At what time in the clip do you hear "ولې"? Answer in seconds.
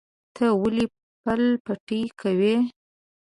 0.61-0.85